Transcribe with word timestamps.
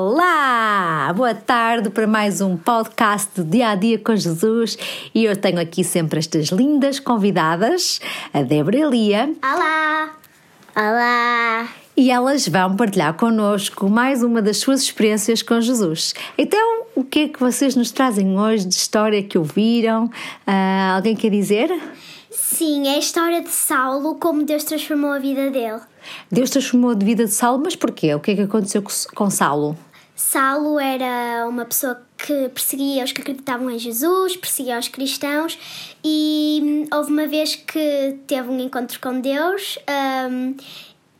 Olá, 0.00 1.12
boa 1.12 1.34
tarde 1.34 1.90
para 1.90 2.06
mais 2.06 2.40
um 2.40 2.56
podcast 2.56 3.30
do 3.34 3.42
Dia 3.42 3.70
a 3.70 3.74
Dia 3.74 3.98
com 3.98 4.14
Jesus 4.14 4.78
e 5.12 5.24
eu 5.24 5.34
tenho 5.34 5.58
aqui 5.58 5.82
sempre 5.82 6.20
estas 6.20 6.50
lindas 6.50 7.00
convidadas, 7.00 8.00
a 8.32 8.42
Débora 8.42 8.76
e 8.76 8.82
a 8.84 8.86
Lia. 8.86 9.34
Olá! 9.42 10.14
Olá! 10.76 11.68
E 11.96 12.12
elas 12.12 12.46
vão 12.46 12.76
partilhar 12.76 13.12
connosco 13.14 13.90
mais 13.90 14.22
uma 14.22 14.40
das 14.40 14.58
suas 14.58 14.82
experiências 14.82 15.42
com 15.42 15.60
Jesus. 15.60 16.14
Então, 16.38 16.84
o 16.94 17.02
que 17.02 17.18
é 17.18 17.28
que 17.28 17.40
vocês 17.40 17.74
nos 17.74 17.90
trazem 17.90 18.38
hoje 18.38 18.66
de 18.66 18.74
história 18.76 19.20
que 19.20 19.36
ouviram? 19.36 20.08
Ah, 20.46 20.94
alguém 20.94 21.16
quer 21.16 21.30
dizer? 21.32 21.76
Sim, 22.30 22.86
é 22.86 22.94
a 22.94 22.98
história 22.98 23.42
de 23.42 23.50
Saulo, 23.50 24.14
como 24.14 24.44
Deus 24.44 24.62
transformou 24.62 25.10
a 25.10 25.18
vida 25.18 25.50
dele. 25.50 25.80
Deus 26.30 26.50
transformou 26.50 26.92
a 26.92 26.94
vida 26.94 27.24
de 27.24 27.32
Saulo, 27.32 27.62
mas 27.64 27.74
porquê? 27.74 28.14
O 28.14 28.20
que 28.20 28.30
é 28.30 28.34
que 28.36 28.42
aconteceu 28.42 28.82
com 29.14 29.28
Saulo? 29.28 29.76
Saulo 30.18 30.80
era 30.80 31.46
uma 31.48 31.64
pessoa 31.64 32.02
que 32.16 32.48
perseguia 32.48 33.04
os 33.04 33.12
que 33.12 33.20
acreditavam 33.20 33.70
em 33.70 33.78
Jesus, 33.78 34.36
perseguia 34.36 34.76
os 34.76 34.88
cristãos 34.88 35.56
e 36.04 36.88
houve 36.92 37.12
uma 37.12 37.28
vez 37.28 37.54
que 37.54 38.18
teve 38.26 38.48
um 38.48 38.58
encontro 38.58 38.98
com 38.98 39.20
Deus 39.20 39.78
um, 40.28 40.56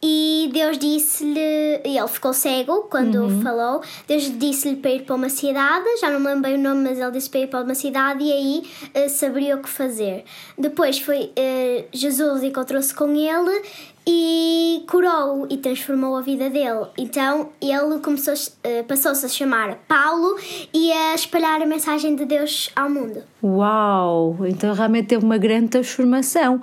e 0.00 0.48
Deus 0.52 0.78
disse-lhe, 0.78 1.80
ele 1.84 2.08
ficou 2.08 2.32
cego 2.32 2.82
quando 2.82 3.16
uhum. 3.16 3.42
falou. 3.42 3.82
Deus 4.06 4.30
disse-lhe 4.38 4.76
para 4.76 4.92
ir 4.92 5.02
para 5.02 5.16
uma 5.16 5.28
cidade, 5.28 5.84
já 6.00 6.10
não 6.10 6.20
me 6.20 6.26
lembro 6.26 6.42
bem 6.42 6.54
o 6.54 6.62
nome, 6.62 6.88
mas 6.88 6.98
ele 6.98 7.10
disse 7.10 7.28
para 7.28 7.40
ir 7.40 7.46
para 7.48 7.64
uma 7.64 7.74
cidade 7.74 8.22
e 8.22 8.32
aí 8.32 8.70
uh, 8.94 9.08
saberia 9.08 9.56
o 9.56 9.62
que 9.62 9.68
fazer. 9.68 10.24
Depois 10.56 10.98
foi 11.00 11.24
uh, 11.24 11.84
Jesus 11.92 12.44
encontrou-se 12.44 12.94
com 12.94 13.10
ele 13.14 13.62
e 14.06 14.84
curou 14.88 15.46
e 15.50 15.58
transformou 15.58 16.16
a 16.16 16.22
vida 16.22 16.48
dele. 16.48 16.86
Então 16.96 17.50
ele 17.60 17.98
começou, 18.00 18.34
uh, 18.34 18.84
passou-se 18.84 19.26
a 19.26 19.28
chamar 19.28 19.78
Paulo 19.88 20.38
e 20.72 20.92
a 20.92 21.14
espalhar 21.14 21.60
a 21.60 21.66
mensagem 21.66 22.14
de 22.14 22.24
Deus 22.24 22.70
ao 22.76 22.88
mundo. 22.88 23.22
Uau! 23.42 24.36
Então 24.46 24.74
realmente 24.74 25.06
teve 25.06 25.24
uma 25.24 25.38
grande 25.38 25.68
transformação. 25.68 26.60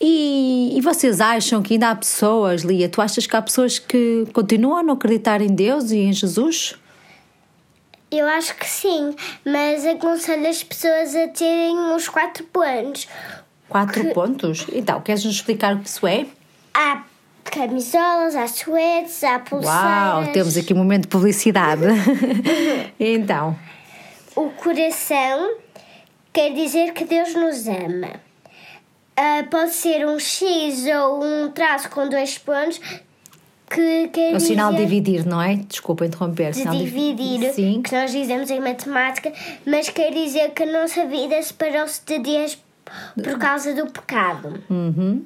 E, 0.00 0.76
e 0.76 0.80
vocês 0.80 1.20
acham 1.20 1.62
que 1.62 1.74
ainda 1.74 1.90
há 1.90 1.94
pessoas, 1.94 2.62
Lia? 2.62 2.88
Tu 2.88 3.00
achas 3.00 3.26
que 3.26 3.34
há 3.34 3.40
pessoas 3.40 3.78
que 3.78 4.26
continuam 4.32 4.78
a 4.78 4.82
não 4.82 4.94
acreditar 4.94 5.40
em 5.40 5.54
Deus 5.54 5.90
e 5.90 5.98
em 5.98 6.12
Jesus? 6.12 6.74
Eu 8.10 8.26
acho 8.26 8.56
que 8.56 8.66
sim, 8.66 9.14
mas 9.44 9.86
aconselho 9.86 10.48
as 10.48 10.62
pessoas 10.62 11.14
a 11.14 11.28
terem 11.28 11.76
uns 11.76 12.08
quatro 12.08 12.44
pontos. 12.44 13.06
Quatro 13.68 14.02
que... 14.02 14.14
pontos? 14.14 14.66
Então, 14.72 15.00
queres-nos 15.02 15.34
explicar 15.34 15.74
o 15.74 15.80
que 15.80 15.88
isso 15.88 16.06
é? 16.06 16.26
Há 16.72 17.02
camisolas, 17.44 18.34
há 18.34 18.46
suetes, 18.46 19.22
há 19.24 19.38
pulseiras. 19.38 19.82
Uau, 19.82 20.32
temos 20.32 20.56
aqui 20.56 20.72
um 20.72 20.78
momento 20.78 21.02
de 21.02 21.08
publicidade. 21.08 21.82
então. 22.98 23.54
O 24.34 24.50
coração 24.50 25.56
quer 26.32 26.52
dizer 26.52 26.92
que 26.92 27.04
Deus 27.04 27.34
nos 27.34 27.66
ama. 27.66 28.20
Uh, 29.18 29.48
pode 29.50 29.72
ser 29.72 30.06
um 30.06 30.18
X 30.18 30.86
ou 30.86 31.24
um 31.24 31.50
traço 31.50 31.90
com 31.90 32.08
dois 32.08 32.38
pontos 32.38 32.80
que 33.68 34.08
quer 34.08 34.34
o 34.34 34.40
sinal 34.40 34.72
de 34.72 34.78
dividir, 34.78 35.26
não 35.26 35.40
é? 35.40 35.56
Desculpa 35.56 36.06
interromper. 36.06 36.52
De 36.52 36.64
dividir, 36.64 37.52
Sim. 37.52 37.82
que 37.82 37.92
nós 37.94 38.12
dizemos 38.12 38.50
em 38.50 38.60
matemática, 38.60 39.32
mas 39.66 39.90
quer 39.90 40.12
dizer 40.12 40.50
que 40.52 40.62
a 40.62 40.72
nossa 40.72 41.04
vida 41.06 41.40
separou-se 41.42 42.00
de 42.04 42.18
Deus 42.18 42.58
por 43.22 43.38
causa 43.38 43.74
do 43.74 43.90
pecado. 43.90 44.62
Uhum. 44.70 45.22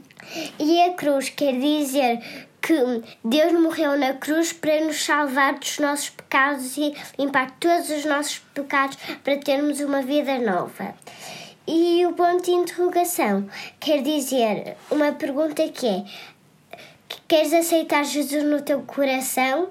E 0.59 0.83
a 0.83 0.95
cruz 0.95 1.29
quer 1.29 1.53
dizer 1.59 2.21
que 2.63 3.03
Deus 3.25 3.53
morreu 3.53 3.99
na 3.99 4.15
cruz 4.15 4.53
para 4.53 4.85
nos 4.85 5.05
salvar 5.05 5.59
dos 5.59 5.79
nossos 5.81 6.11
pecados 6.11 6.77
e 6.77 6.95
limpar 7.19 7.51
todos 7.59 7.91
os 7.91 8.05
nossos 8.05 8.39
pecados 8.55 8.97
para 9.25 9.37
termos 9.37 9.81
uma 9.81 10.01
vida 10.01 10.39
nova. 10.39 10.95
E 11.67 12.07
o 12.07 12.13
ponto 12.13 12.45
de 12.45 12.53
interrogação 12.53 13.49
quer 13.79 14.03
dizer 14.03 14.77
uma 14.91 15.13
pergunta 15.13 15.69
que 15.69 15.87
é: 15.87 16.05
queres 17.29 17.53
aceitar 17.53 18.05
Jesus 18.05 18.45
no 18.45 18.63
teu 18.63 18.81
coração? 18.83 19.69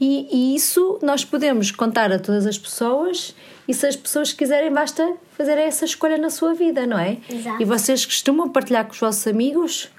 E, 0.00 0.28
e, 0.30 0.54
isso 0.54 0.98
nós 1.02 1.24
podemos 1.24 1.70
contar 1.70 2.12
a 2.12 2.18
todas 2.18 2.46
as 2.46 2.58
pessoas 2.58 3.34
e 3.66 3.72
se 3.72 3.86
as 3.86 3.96
pessoas 3.96 4.32
quiserem 4.32 4.70
basta 4.70 5.16
fazer 5.36 5.56
essa 5.56 5.86
escolha 5.86 6.18
na 6.18 6.28
sua 6.28 6.52
vida, 6.52 6.86
não 6.86 6.98
é? 6.98 7.16
Exato. 7.30 7.62
E 7.62 7.64
vocês 7.64 8.04
costumam 8.04 8.50
partilhar 8.50 8.84
com 8.84 8.92
os 8.92 9.00
vossos 9.00 9.26
amigos? 9.26 9.90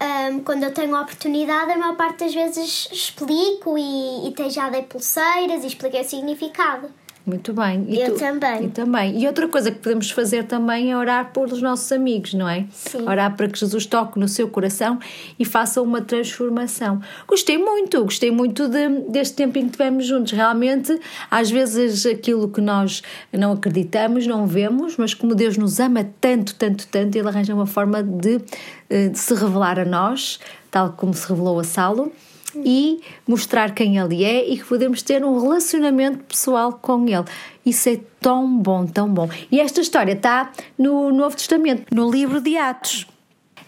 Um, 0.00 0.40
quando 0.44 0.62
eu 0.62 0.72
tenho 0.72 0.94
a 0.94 1.00
oportunidade, 1.00 1.72
a 1.72 1.76
maior 1.76 1.96
parte 1.96 2.24
das 2.24 2.32
vezes 2.32 2.88
explico 2.92 3.76
e, 3.76 4.28
e 4.28 4.50
já 4.50 4.70
dei 4.70 4.82
pulseiras 4.82 5.64
e 5.64 5.66
expliquei 5.66 6.02
o 6.02 6.04
significado. 6.04 6.88
Muito 7.28 7.52
bem. 7.52 7.84
E 7.88 8.00
eu 8.00 8.14
tu? 8.14 8.20
também. 8.20 8.64
E 8.64 8.68
também. 8.68 9.22
E 9.22 9.26
outra 9.26 9.46
coisa 9.48 9.70
que 9.70 9.78
podemos 9.80 10.10
fazer 10.10 10.44
também 10.44 10.90
é 10.90 10.96
orar 10.96 11.30
pelos 11.30 11.60
nossos 11.60 11.92
amigos, 11.92 12.32
não 12.32 12.48
é? 12.48 12.64
Sim. 12.72 13.06
Orar 13.06 13.36
para 13.36 13.46
que 13.48 13.58
Jesus 13.58 13.84
toque 13.84 14.18
no 14.18 14.26
seu 14.26 14.48
coração 14.48 14.98
e 15.38 15.44
faça 15.44 15.82
uma 15.82 16.00
transformação. 16.00 17.02
Gostei 17.26 17.58
muito, 17.58 18.02
gostei 18.02 18.30
muito 18.30 18.66
de, 18.66 18.88
deste 19.10 19.34
tempo 19.34 19.58
em 19.58 19.66
que 19.66 19.72
tivemos 19.72 20.06
juntos. 20.06 20.32
Realmente, 20.32 20.98
às 21.30 21.50
vezes 21.50 22.06
aquilo 22.06 22.48
que 22.48 22.62
nós 22.62 23.02
não 23.30 23.52
acreditamos, 23.52 24.26
não 24.26 24.46
vemos, 24.46 24.96
mas 24.96 25.12
como 25.12 25.34
Deus 25.34 25.58
nos 25.58 25.78
ama 25.78 26.08
tanto, 26.18 26.54
tanto, 26.54 26.86
tanto, 26.86 27.14
Ele 27.14 27.28
arranja 27.28 27.54
uma 27.54 27.66
forma 27.66 28.02
de, 28.02 28.40
eh, 28.88 29.08
de 29.08 29.18
se 29.18 29.34
revelar 29.34 29.78
a 29.78 29.84
nós, 29.84 30.40
tal 30.70 30.94
como 30.94 31.12
se 31.12 31.28
revelou 31.28 31.60
a 31.60 31.64
Saulo 31.64 32.10
e 32.56 33.00
mostrar 33.26 33.74
quem 33.74 33.98
ele 33.98 34.24
é 34.24 34.48
e 34.48 34.58
que 34.58 34.64
podemos 34.64 35.02
ter 35.02 35.24
um 35.24 35.40
relacionamento 35.40 36.24
pessoal 36.24 36.72
com 36.72 37.06
ele. 37.06 37.24
Isso 37.64 37.88
é 37.88 38.00
tão 38.20 38.58
bom, 38.58 38.86
tão 38.86 39.08
bom. 39.08 39.28
E 39.50 39.60
esta 39.60 39.80
história 39.80 40.12
está 40.12 40.50
no 40.76 41.12
Novo 41.12 41.36
Testamento, 41.36 41.94
no 41.94 42.10
livro 42.10 42.40
de 42.40 42.56
Atos. 42.56 43.06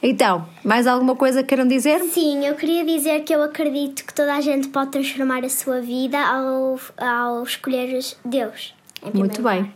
Então, 0.02 0.48
mais 0.64 0.86
alguma 0.86 1.14
coisa 1.14 1.42
queiram 1.42 1.68
dizer? 1.68 2.00
Sim, 2.04 2.46
eu 2.46 2.54
queria 2.54 2.84
dizer 2.84 3.22
que 3.22 3.34
eu 3.34 3.42
acredito 3.42 4.04
que 4.04 4.14
toda 4.14 4.34
a 4.34 4.40
gente 4.40 4.68
pode 4.68 4.90
transformar 4.92 5.44
a 5.44 5.48
sua 5.50 5.80
vida 5.80 6.18
ao, 6.18 6.80
ao 6.96 7.42
escolher 7.42 8.00
Deus. 8.24 8.74
Muito 9.12 9.42
bem. 9.42 9.60
Lugar. 9.60 9.74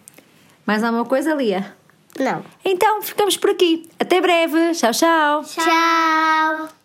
Mais 0.66 0.82
alguma 0.82 1.04
coisa, 1.04 1.34
Lia? 1.34 1.74
Não. 2.18 2.42
Então, 2.64 3.02
ficamos 3.02 3.36
por 3.36 3.50
aqui. 3.50 3.86
Até 3.98 4.20
breve. 4.20 4.72
Tchau, 4.72 4.92
tchau. 4.92 5.44
Tchau. 5.44 6.83